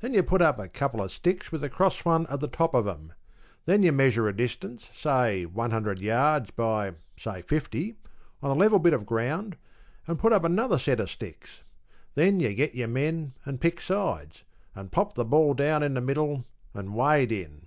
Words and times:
Then 0.00 0.12
you 0.14 0.24
put 0.24 0.42
up 0.42 0.58
a 0.58 0.66
couple 0.66 1.00
of 1.00 1.12
sticks 1.12 1.52
with 1.52 1.62
a 1.62 1.68
cross 1.68 2.04
one 2.04 2.26
on 2.26 2.40
the 2.40 2.48
top 2.48 2.74
of 2.74 2.88
'em. 2.88 3.12
Then 3.66 3.84
you 3.84 3.92
measure 3.92 4.26
a 4.26 4.34
distance, 4.36 4.90
say 4.96 5.44
one 5.46 5.70
hundred 5.70 6.00
yards 6.00 6.50
by, 6.50 6.94
say, 7.16 7.42
fifty, 7.42 7.94
on 8.42 8.50
a 8.50 8.58
level 8.58 8.80
bit 8.80 8.94
of 8.94 9.06
ground, 9.06 9.56
and 10.08 10.18
put 10.18 10.32
up 10.32 10.42
another 10.42 10.76
set 10.76 10.98
of 10.98 11.08
sticks. 11.08 11.62
Then 12.16 12.40
you 12.40 12.52
get 12.52 12.74
your 12.74 12.88
men, 12.88 13.34
and 13.44 13.60
pick 13.60 13.80
sides, 13.80 14.42
and 14.74 14.90
pop 14.90 15.14
the 15.14 15.24
ball 15.24 15.54
down 15.54 15.84
in 15.84 15.94
the 15.94 16.00
middle, 16.00 16.46
and 16.74 16.92
wade 16.92 17.30
in. 17.30 17.66